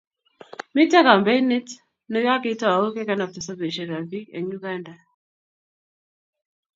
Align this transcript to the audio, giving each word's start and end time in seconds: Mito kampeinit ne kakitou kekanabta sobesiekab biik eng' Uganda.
Mito 0.75 0.99
kampeinit 1.07 1.69
ne 2.09 2.19
kakitou 2.25 2.83
kekanabta 2.95 3.39
sobesiekab 3.47 4.03
biik 4.11 4.27
eng' 4.37 4.55
Uganda. 4.57 4.95